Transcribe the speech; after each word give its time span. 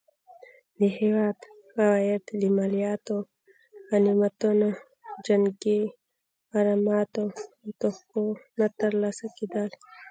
د 0.79 0.81
هیواد 0.97 1.37
عواید 1.81 2.23
له 2.39 2.47
مالیاتو، 2.57 3.17
غنیمتونو، 3.89 4.69
جنګي 5.25 5.79
غراماتو 6.53 7.25
او 7.61 7.69
تحفو 7.81 8.23
نه 8.59 8.67
ترلاسه 8.79 9.27
کېدل. 9.37 9.69